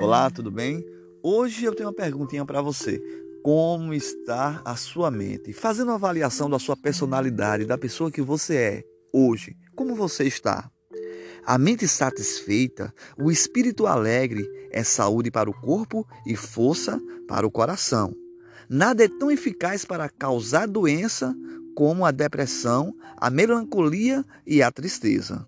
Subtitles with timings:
[0.00, 0.84] Olá, tudo bem?
[1.22, 3.00] Hoje eu tenho uma perguntinha para você.
[3.44, 5.52] Como está a sua mente?
[5.52, 10.68] Fazendo uma avaliação da sua personalidade, da pessoa que você é hoje, como você está?
[11.46, 17.50] A mente satisfeita, o espírito alegre é saúde para o corpo e força para o
[17.50, 18.12] coração.
[18.68, 21.32] Nada é tão eficaz para causar doença
[21.76, 25.46] como a depressão, a melancolia e a tristeza.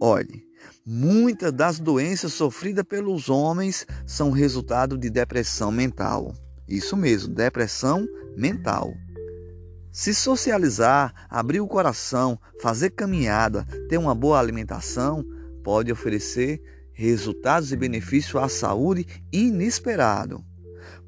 [0.00, 0.44] Olhe,
[0.86, 6.32] muitas das doenças sofridas pelos homens são resultado de depressão mental.
[6.68, 8.94] Isso mesmo, depressão mental.
[9.90, 15.24] Se socializar, abrir o coração, fazer caminhada, ter uma boa alimentação,
[15.64, 16.62] pode oferecer
[16.92, 20.44] resultados e benefícios à saúde inesperado.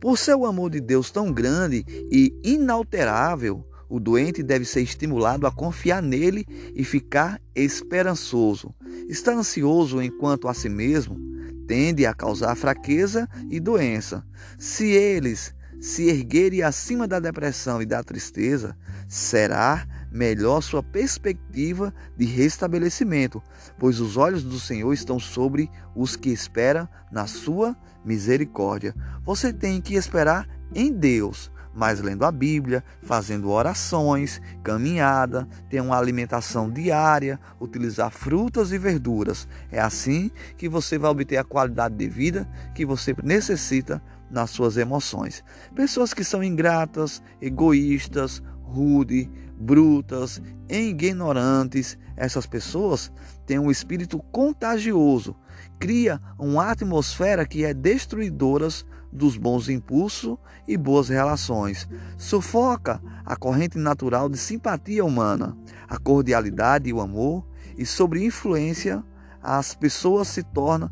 [0.01, 5.51] Por seu amor de Deus tão grande e inalterável, o doente deve ser estimulado a
[5.51, 8.73] confiar nele e ficar esperançoso.
[9.09, 11.19] Estar ansioso enquanto a si mesmo
[11.66, 14.24] tende a causar fraqueza e doença.
[14.57, 18.77] Se eles se erguerem acima da depressão e da tristeza,
[19.09, 23.43] será melhor sua perspectiva de restabelecimento,
[23.79, 28.95] pois os olhos do Senhor estão sobre os que esperam na sua misericórdia.
[29.24, 35.99] Você tem que esperar em Deus mas lendo a Bíblia, fazendo orações, caminhada, ter uma
[35.99, 39.46] alimentação diária, utilizar frutas e verduras.
[39.71, 44.77] É assim que você vai obter a qualidade de vida que você necessita nas suas
[44.77, 45.45] emoções.
[45.74, 49.29] Pessoas que são ingratas, egoístas, rude,
[49.61, 53.13] brutas, ignorantes, essas pessoas
[53.47, 55.37] têm um espírito contagioso,
[55.79, 58.69] cria uma atmosfera que é destruidora
[59.13, 61.87] dos bons impulsos e boas relações,
[62.17, 65.56] sufoca a corrente natural de simpatia humana,
[65.87, 67.47] a cordialidade e o amor,
[67.77, 69.05] e sobre influência
[69.43, 70.91] as pessoas se tornam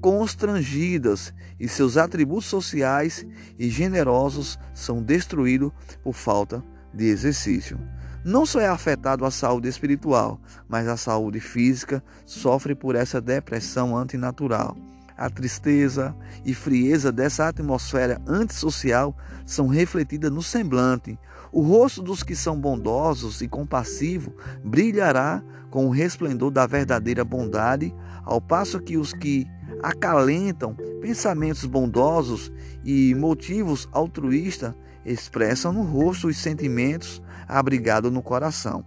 [0.00, 3.26] constrangidas e seus atributos sociais
[3.58, 5.72] e generosos são destruídos
[6.02, 7.78] por falta de exercício.
[8.24, 13.96] Não só é afetado a saúde espiritual, mas a saúde física sofre por essa depressão
[13.96, 14.76] antinatural.
[15.16, 21.18] A tristeza e frieza dessa atmosfera antissocial são refletidas no semblante.
[21.50, 24.32] O rosto dos que são bondosos e compassivos
[24.64, 27.94] brilhará com o resplendor da verdadeira bondade,
[28.24, 29.46] ao passo que os que
[29.82, 32.52] acalentam pensamentos bondosos
[32.84, 38.84] e motivos altruístas expressam no rosto os sentimentos abrigados no coração.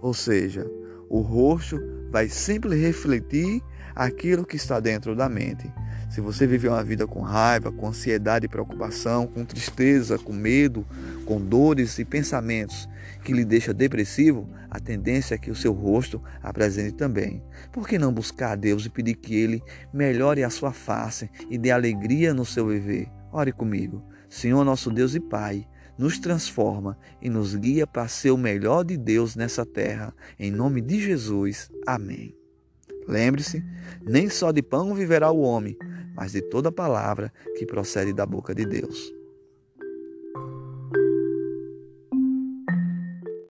[0.00, 0.66] Ou seja,
[1.08, 1.78] o rosto
[2.10, 3.62] vai sempre refletir
[3.94, 5.70] aquilo que está dentro da mente.
[6.08, 10.84] Se você vive uma vida com raiva, com ansiedade e preocupação, com tristeza, com medo,
[11.24, 12.88] com dores e pensamentos
[13.22, 17.42] que lhe deixa depressivo, a tendência é que o seu rosto apresente também.
[17.70, 19.62] Por que não buscar a Deus e pedir que Ele
[19.92, 23.08] melhore a sua face e dê alegria no seu viver?
[23.32, 24.02] Ore comigo.
[24.30, 25.68] Senhor nosso Deus e Pai,
[25.98, 30.14] nos transforma e nos guia para ser o melhor de Deus nessa terra.
[30.38, 31.70] Em nome de Jesus.
[31.86, 32.34] Amém.
[33.06, 33.62] Lembre-se,
[34.00, 35.76] nem só de pão viverá o homem,
[36.14, 39.19] mas de toda palavra que procede da boca de Deus.